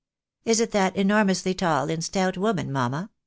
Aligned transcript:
"Is 0.45 0.59
it 0.59 0.71
that 0.71 0.95
enormously 0.95 1.53
tall 1.53 1.91
and 1.91 2.03
stout 2.03 2.35
woman, 2.35 2.71
manuna 2.71 3.11